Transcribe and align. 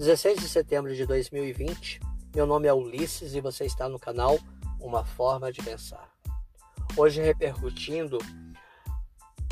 16 0.00 0.40
de 0.40 0.48
setembro 0.48 0.96
de 0.96 1.04
2020. 1.04 2.00
Meu 2.34 2.46
nome 2.46 2.66
é 2.66 2.72
Ulisses 2.72 3.34
e 3.34 3.40
você 3.42 3.66
está 3.66 3.86
no 3.86 3.98
canal 3.98 4.38
Uma 4.80 5.04
Forma 5.04 5.52
de 5.52 5.62
Pensar. 5.62 6.08
Hoje 6.96 7.20
repercutindo 7.20 8.16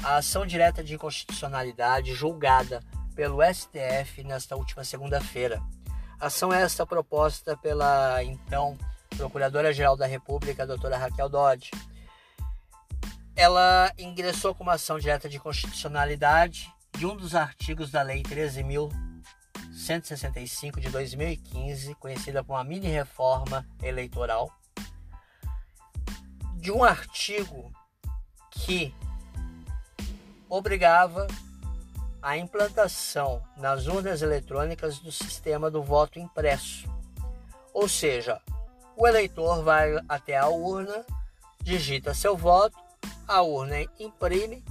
a 0.03 0.17
ação 0.17 0.47
direta 0.47 0.83
de 0.83 0.95
inconstitucionalidade 0.95 2.15
julgada 2.15 2.83
pelo 3.15 3.41
STF 3.45 4.25
nesta 4.25 4.57
última 4.57 4.83
segunda-feira. 4.85 5.61
Ação 6.19 6.51
esta 6.51 6.87
proposta 6.87 7.55
pela 7.55 8.25
então 8.25 8.79
Procuradora-Geral 9.19 9.99
da 9.99 10.07
República, 10.07 10.67
doutora 10.67 10.97
Raquel 10.97 11.29
Dodge. 11.29 11.71
Ela 13.37 13.93
ingressou 13.99 14.55
com 14.55 14.63
uma 14.63 14.73
ação 14.73 14.99
direta 14.99 15.29
de 15.29 15.39
constitucionalidade 15.39 16.73
de 16.97 17.05
um 17.05 17.15
dos 17.15 17.35
artigos 17.35 17.91
da 17.91 18.01
Lei 18.01 18.23
13.000 18.23 19.08
165 19.79 20.81
de 20.81 20.91
2015, 20.91 21.95
conhecida 21.95 22.43
como 22.43 22.59
a 22.59 22.65
mini 22.65 22.89
reforma 22.89 23.65
eleitoral, 23.81 24.51
de 26.57 26.73
um 26.73 26.83
artigo 26.83 27.73
que 28.51 28.93
obrigava 30.49 31.29
a 32.21 32.37
implantação 32.37 33.41
nas 33.57 33.87
urnas 33.87 34.21
eletrônicas 34.21 34.99
do 34.99 35.13
sistema 35.13 35.71
do 35.71 35.81
voto 35.83 36.19
impresso. 36.19 36.89
Ou 37.73 37.89
seja, 37.89 38.43
o 38.97 39.07
eleitor 39.07 39.63
vai 39.63 39.97
até 40.09 40.37
a 40.37 40.49
urna, 40.49 41.07
digita 41.63 42.13
seu 42.13 42.37
voto, 42.37 42.77
a 43.29 43.43
urna 43.43 43.83
imprime, 44.01 44.65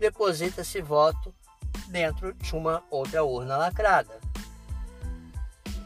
deposita 0.00 0.62
esse 0.62 0.82
voto 0.82 1.32
dentro 1.86 2.34
de 2.34 2.56
uma 2.56 2.82
outra 2.90 3.22
urna 3.22 3.56
lacrada 3.56 4.27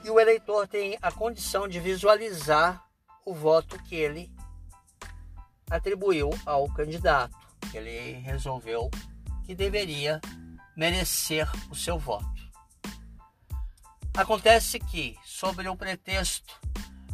e 0.05 0.11
o 0.11 0.19
eleitor 0.19 0.67
tem 0.67 0.99
a 1.01 1.11
condição 1.11 1.69
de 1.69 1.79
visualizar 1.79 2.85
o 3.25 3.35
voto 3.35 3.79
que 3.85 3.95
ele 3.95 4.31
atribuiu 5.71 6.31
ao 6.45 6.69
candidato, 6.73 7.37
que 7.71 7.79
ele 7.79 8.19
resolveu 8.21 8.91
que 9.45 9.55
deveria 9.55 10.21
merecer 10.77 11.49
o 11.71 11.75
seu 11.75 11.99
voto. 11.99 12.27
Acontece 14.15 14.79
que, 14.79 15.17
sobre 15.25 15.69
o 15.69 15.77
pretexto 15.77 16.61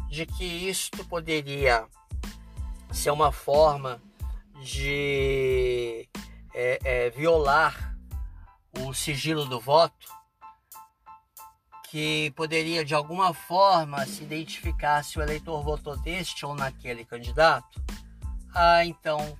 de 0.09 0.25
que 0.25 0.43
isto 0.43 1.05
poderia 1.05 1.87
ser 2.91 3.11
uma 3.11 3.31
forma 3.31 4.01
de 4.61 6.09
é, 6.53 6.79
é, 6.83 7.09
violar 7.11 7.95
o 8.79 8.93
sigilo 8.93 9.45
do 9.45 9.59
voto, 9.59 10.07
que 11.89 12.31
poderia 12.35 12.85
de 12.85 12.93
alguma 12.93 13.33
forma 13.33 14.05
se 14.05 14.23
identificar 14.23 15.03
se 15.03 15.17
o 15.17 15.21
eleitor 15.21 15.63
votou 15.63 15.97
deste 15.97 16.45
ou 16.45 16.53
naquele 16.53 17.03
candidato, 17.03 17.83
a 18.53 18.85
então 18.85 19.37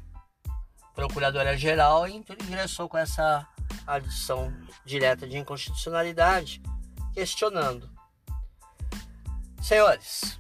Procuradora-Geral 0.96 2.08
ingressou 2.08 2.90
com 2.90 2.98
essa 2.98 3.48
adição 3.86 4.52
direta 4.84 5.28
de 5.28 5.38
inconstitucionalidade, 5.38 6.62
questionando. 7.14 7.90
Senhores, 9.62 10.40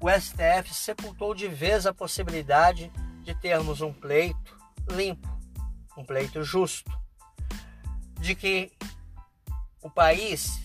o 0.00 0.10
STF 0.10 0.72
sepultou 0.72 1.34
de 1.34 1.46
vez 1.46 1.86
a 1.86 1.92
possibilidade 1.92 2.90
de 3.22 3.34
termos 3.34 3.82
um 3.82 3.92
pleito 3.92 4.56
limpo, 4.90 5.28
um 5.96 6.04
pleito 6.04 6.42
justo, 6.42 6.90
de 8.18 8.34
que 8.34 8.72
o 9.84 9.90
país 9.90 10.58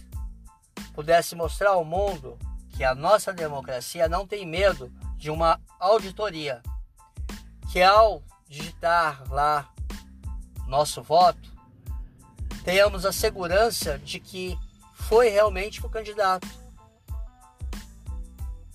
pudesse 0.93 1.35
mostrar 1.35 1.71
ao 1.71 1.83
mundo 1.83 2.39
que 2.69 2.85
a 2.85 2.95
nossa 2.95 3.33
democracia 3.33 4.07
não 4.07 4.25
tem 4.25 4.45
medo 4.45 4.89
de 5.17 5.29
uma 5.29 5.59
auditoria, 5.77 6.63
que 7.69 7.81
ao 7.81 8.23
digitar 8.47 9.29
lá 9.29 9.69
nosso 10.65 11.03
voto, 11.03 11.51
tenhamos 12.63 13.05
a 13.05 13.11
segurança 13.11 13.99
de 13.99 14.21
que 14.21 14.57
foi 14.93 15.27
realmente 15.27 15.85
o 15.85 15.89
candidato. 15.89 16.47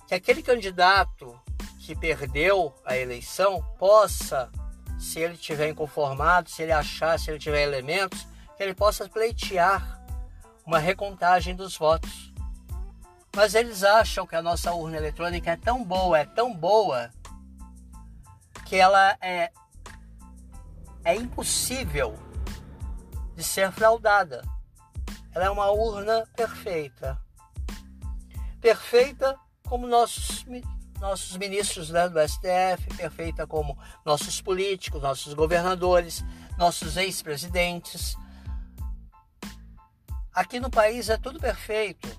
Que 0.07 0.13
aquele 0.13 0.43
candidato 0.43 1.39
que 1.79 1.95
perdeu 1.95 2.71
a 2.85 2.95
eleição 2.95 3.63
possa, 3.79 4.51
se 4.99 5.19
ele 5.19 5.37
tiver 5.37 5.69
inconformado, 5.69 6.49
se 6.51 6.61
ele 6.61 6.71
achar, 6.71 7.17
se 7.17 7.31
ele 7.31 7.39
tiver 7.39 7.63
elementos, 7.63 8.27
que 8.55 8.61
ele 8.61 8.75
possa 8.75 9.09
pleitear 9.09 10.04
uma 10.65 10.79
recontagem 10.79 11.55
dos 11.55 11.77
votos. 11.77 12.33
Mas 13.35 13.53
eles 13.53 13.83
acham 13.83 14.25
que 14.25 14.35
a 14.35 14.41
nossa 14.41 14.73
urna 14.73 14.97
eletrônica 14.97 15.51
é 15.51 15.57
tão 15.57 15.83
boa, 15.83 16.19
é 16.19 16.25
tão 16.25 16.53
boa, 16.53 17.11
que 18.65 18.77
ela 18.77 19.17
é, 19.21 19.51
é 21.03 21.15
impossível 21.15 22.17
de 23.35 23.43
ser 23.43 23.71
fraudada. 23.71 24.41
Ela 25.33 25.45
é 25.45 25.49
uma 25.49 25.69
urna 25.69 26.25
perfeita. 26.35 27.19
Perfeita 28.61 29.37
como 29.67 29.85
nossos, 29.85 30.45
nossos 30.99 31.35
ministros 31.37 31.89
né, 31.89 32.07
do 32.07 32.19
STF, 32.19 32.95
perfeita 32.95 33.45
como 33.45 33.77
nossos 34.05 34.41
políticos, 34.41 35.01
nossos 35.01 35.33
governadores, 35.33 36.23
nossos 36.57 36.95
ex-presidentes, 36.95 38.15
Aqui 40.35 40.59
no 40.59 40.69
país 40.69 41.07
é 41.07 41.17
tudo 41.17 41.39
perfeito. 41.39 42.09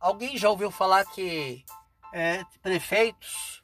Alguém 0.00 0.36
já 0.36 0.50
ouviu 0.50 0.72
falar 0.72 1.04
que 1.04 1.64
é, 2.12 2.44
prefeitos 2.60 3.62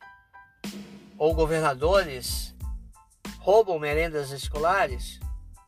ou 1.18 1.34
governadores 1.34 2.54
roubam 3.40 3.80
merendas 3.80 4.30
escolares? 4.30 5.18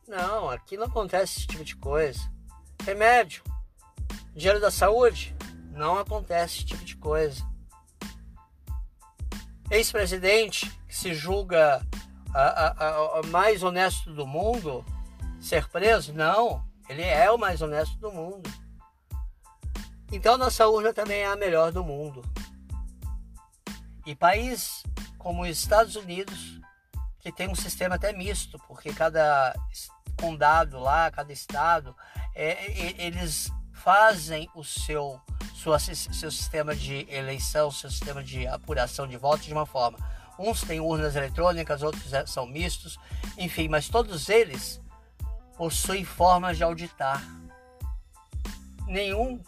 Não, 0.07 0.49
aqui 0.49 0.77
não 0.77 0.85
acontece 0.85 1.39
esse 1.39 1.47
tipo 1.47 1.65
de 1.65 1.75
coisa. 1.75 2.21
Remédio, 2.85 3.43
dinheiro 4.33 4.61
da 4.61 4.71
saúde, 4.71 5.35
não 5.73 5.97
acontece 5.97 6.59
esse 6.59 6.65
tipo 6.65 6.85
de 6.85 6.95
coisa. 6.95 7.45
Ex-presidente 9.69 10.71
que 10.87 10.95
se 10.95 11.13
julga 11.13 11.85
a, 12.33 12.41
a, 12.41 13.19
a, 13.19 13.23
mais 13.27 13.63
honesto 13.63 14.13
do 14.13 14.25
mundo 14.25 14.85
ser 15.41 15.67
preso? 15.67 16.13
Não, 16.13 16.66
ele 16.89 17.03
é 17.03 17.29
o 17.31 17.37
mais 17.37 17.61
honesto 17.61 17.97
do 17.97 18.11
mundo. 18.11 18.49
Então 20.11 20.37
nossa 20.37 20.67
urna 20.67 20.93
também 20.93 21.21
é 21.21 21.27
a 21.27 21.35
melhor 21.35 21.71
do 21.71 21.83
mundo. 21.83 22.23
E 24.05 24.15
país 24.15 24.83
como 25.17 25.43
os 25.43 25.49
Estados 25.49 25.95
Unidos, 25.95 26.61
que 27.19 27.31
tem 27.31 27.49
um 27.49 27.55
sistema 27.55 27.95
até 27.95 28.13
misto, 28.13 28.57
porque 28.67 28.93
cada 28.93 29.53
condado 30.19 30.79
lá, 30.79 31.11
cada 31.11 31.33
estado, 31.33 31.95
é, 32.33 33.03
eles 33.03 33.51
fazem 33.73 34.49
o 34.55 34.63
seu, 34.63 35.19
sua, 35.53 35.77
seu 35.79 36.31
sistema 36.31 36.75
de 36.75 37.05
eleição, 37.09 37.69
seu 37.71 37.89
sistema 37.89 38.23
de 38.23 38.47
apuração 38.47 39.07
de 39.07 39.17
votos 39.17 39.45
de 39.45 39.53
uma 39.53 39.65
forma. 39.65 39.97
Uns 40.39 40.61
têm 40.61 40.79
urnas 40.79 41.15
eletrônicas, 41.15 41.83
outros 41.83 42.13
é, 42.13 42.25
são 42.25 42.45
mistos, 42.45 42.97
enfim, 43.37 43.67
mas 43.67 43.89
todos 43.89 44.29
eles 44.29 44.79
possui 45.57 46.05
formas 46.05 46.57
de 46.57 46.63
auditar. 46.63 47.21
Nenhum 48.85 49.41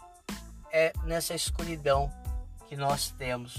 é 0.72 0.92
nessa 1.04 1.34
escuridão 1.34 2.12
que 2.68 2.76
nós 2.76 3.10
temos. 3.12 3.58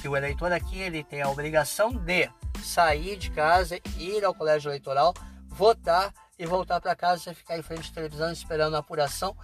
Que 0.00 0.08
o 0.08 0.16
eleitor 0.16 0.50
aqui 0.50 0.78
ele 0.78 1.04
tem 1.04 1.22
a 1.22 1.28
obrigação 1.28 1.92
de 1.92 2.28
sair 2.62 3.16
de 3.16 3.30
casa, 3.30 3.78
ir 3.96 4.24
ao 4.24 4.34
colégio 4.34 4.70
eleitoral, 4.70 5.14
votar 5.48 6.12
e 6.38 6.46
voltar 6.46 6.80
para 6.80 6.96
casa 6.96 7.30
e 7.30 7.34
ficar 7.34 7.58
em 7.58 7.62
frente 7.62 7.90
à 7.90 7.94
televisão 7.94 8.32
esperando 8.32 8.74
a 8.74 8.80
apuração, 8.80 9.36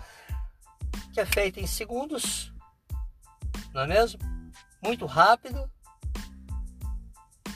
que 1.12 1.20
é 1.20 1.26
feita 1.26 1.60
em 1.60 1.66
segundos, 1.66 2.52
não 3.72 3.82
é 3.82 3.87
mesmo? 3.87 4.19
Muito 4.82 5.06
rápido 5.06 5.70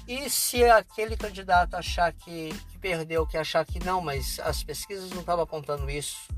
e 0.07 0.29
se 0.29 0.63
aquele 0.65 1.17
candidato 1.17 1.75
achar 1.75 2.13
que, 2.13 2.51
que 2.69 2.74
perdeu, 2.85 3.27
que 3.27 3.39
achar 3.39 3.65
que 3.65 3.83
não, 3.83 4.03
mas 4.03 4.39
as 4.41 4.63
pesquisas 4.63 5.09
não 5.09 5.21
estavam 5.21 5.45
apontando 5.45 5.89
isso, 5.89 6.29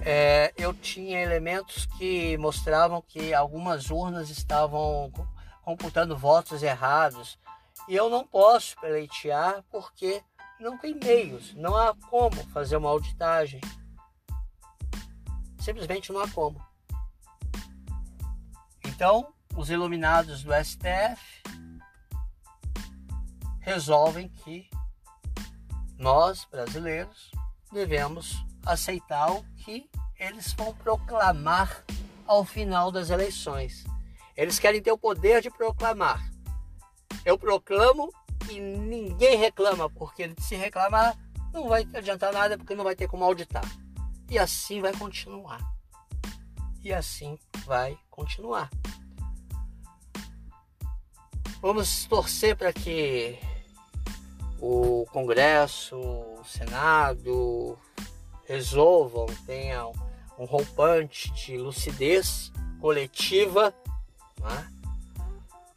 é, 0.00 0.52
eu 0.56 0.74
tinha 0.74 1.22
elementos 1.22 1.86
que 1.86 2.36
mostravam 2.38 3.00
que 3.00 3.32
algumas 3.32 3.88
urnas 3.88 4.30
estavam 4.30 5.12
computando 5.62 6.18
votos 6.18 6.64
errados 6.64 7.38
e 7.86 7.94
eu 7.94 8.10
não 8.10 8.26
posso 8.26 8.74
pleitear 8.80 9.62
porque 9.70 10.20
não 10.58 10.76
tem 10.76 10.92
meios, 10.92 11.54
não 11.54 11.76
há 11.76 11.94
como 11.94 12.44
fazer 12.48 12.76
uma 12.76 12.90
auditagem. 12.90 13.60
Simplesmente 15.60 16.12
não 16.12 16.20
há 16.20 16.28
como. 16.30 16.60
Então, 18.84 19.32
os 19.54 19.70
iluminados 19.70 20.42
do 20.42 20.52
STF 20.52 21.22
resolvem 23.60 24.28
que 24.28 24.68
nós, 26.00 26.46
brasileiros, 26.50 27.30
devemos 27.70 28.42
aceitar 28.64 29.30
o 29.32 29.44
que 29.58 29.88
eles 30.18 30.52
vão 30.54 30.74
proclamar 30.74 31.84
ao 32.26 32.42
final 32.42 32.90
das 32.90 33.10
eleições. 33.10 33.84
Eles 34.34 34.58
querem 34.58 34.80
ter 34.82 34.90
o 34.90 34.98
poder 34.98 35.42
de 35.42 35.50
proclamar. 35.50 36.26
Eu 37.22 37.38
proclamo 37.38 38.10
e 38.50 38.58
ninguém 38.58 39.36
reclama, 39.36 39.90
porque 39.90 40.34
se 40.40 40.56
reclamar 40.56 41.14
não 41.52 41.68
vai 41.68 41.86
adiantar 41.94 42.32
nada, 42.32 42.56
porque 42.56 42.74
não 42.74 42.84
vai 42.84 42.96
ter 42.96 43.06
como 43.06 43.22
auditar. 43.22 43.64
E 44.30 44.38
assim 44.38 44.80
vai 44.80 44.94
continuar. 44.96 45.60
E 46.82 46.94
assim 46.94 47.38
vai 47.66 47.98
continuar. 48.10 48.70
Vamos 51.60 52.06
torcer 52.06 52.56
para 52.56 52.72
que 52.72 53.38
o 54.60 55.06
Congresso, 55.10 55.96
o 55.96 56.44
Senado 56.44 57.78
resolvam, 58.46 59.26
tenham 59.46 59.92
um 60.38 60.44
roupante 60.44 61.32
de 61.32 61.56
lucidez 61.56 62.52
coletiva, 62.80 63.74
né? 64.40 64.72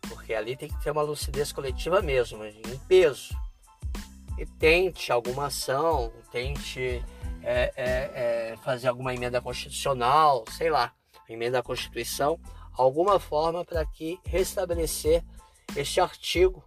porque 0.07 0.33
ali 0.33 0.56
tem 0.56 0.69
que 0.69 0.83
ter 0.83 0.91
uma 0.91 1.01
lucidez 1.01 1.51
coletiva 1.51 2.01
mesmo, 2.01 2.44
em 2.44 2.77
peso. 2.88 3.35
E 4.38 4.45
tente 4.45 5.12
alguma 5.12 5.47
ação, 5.47 6.12
tente 6.31 7.03
é, 7.44 7.74
é, 7.75 8.51
é, 8.53 8.57
fazer 8.63 8.88
alguma 8.88 9.13
emenda 9.13 9.41
constitucional, 9.41 10.44
sei 10.50 10.69
lá, 10.69 10.94
emenda 11.30 11.59
à 11.59 11.63
Constituição, 11.63 12.39
alguma 12.74 13.19
forma 13.19 13.63
para 13.63 13.85
que 13.85 14.19
restabelecer 14.25 15.24
este 15.75 16.00
artigo, 16.00 16.63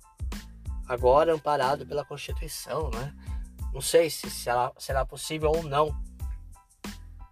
agora 0.88 1.34
amparado 1.34 1.86
pela 1.86 2.04
Constituição, 2.04 2.90
né? 2.90 3.14
Não 3.72 3.80
sei 3.80 4.08
se 4.08 4.30
será, 4.30 4.72
será 4.78 5.04
possível 5.04 5.50
ou 5.50 5.62
não. 5.62 5.94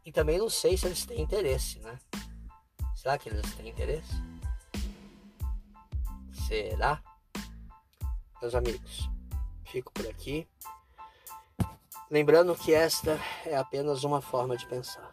E 0.04 0.12
também 0.12 0.38
não 0.38 0.50
sei 0.50 0.76
se 0.76 0.86
eles 0.86 1.06
têm 1.06 1.22
interesse, 1.22 1.78
né? 1.80 1.98
Será 2.94 3.16
que 3.16 3.28
eles 3.28 3.54
têm 3.54 3.68
interesse? 3.68 4.12
Será? 6.46 7.02
Meus 8.40 8.54
amigos, 8.54 9.08
fico 9.64 9.90
por 9.92 10.06
aqui. 10.06 10.46
Lembrando 12.10 12.54
que 12.54 12.74
esta 12.74 13.18
é 13.46 13.56
apenas 13.56 14.04
uma 14.04 14.20
forma 14.20 14.56
de 14.56 14.66
pensar. 14.66 15.12